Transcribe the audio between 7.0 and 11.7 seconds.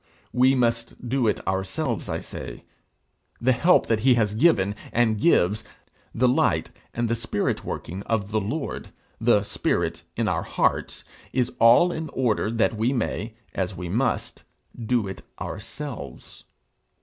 the spirit working of the Lord, the spirit, in our hearts, is